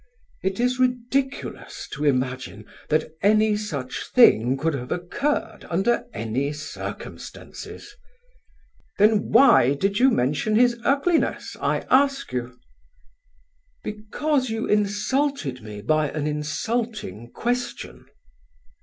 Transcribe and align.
"It 0.41 0.59
is 0.59 0.79
ridiculous 0.79 1.87
to 1.91 2.05
imagine 2.05 2.65
that 2.89 3.11
any 3.21 3.55
such 3.55 4.07
thing 4.09 4.57
could 4.57 4.73
have 4.73 4.91
occurred 4.91 5.63
under 5.69 6.05
any 6.11 6.53
circumstances." 6.53 7.95
"Then 8.97 9.29
why 9.31 9.75
did 9.75 9.99
you 9.99 10.09
mention 10.09 10.55
his 10.55 10.79
ugliness, 10.83 11.55
I 11.61 11.81
ask 11.91 12.33
you?" 12.33 12.57
"Because 13.83 14.49
you 14.49 14.65
insulted 14.65 15.61
me 15.61 15.83
by 15.83 16.09
an 16.09 16.25
insulting 16.25 17.29
question." 17.29 18.07